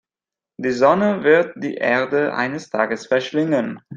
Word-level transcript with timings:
Die 0.57 0.71
Sonne 0.71 1.23
wird 1.23 1.53
die 1.63 1.75
Erde 1.75 2.33
eines 2.33 2.71
Tages 2.71 3.05
verschlingen. 3.05 3.81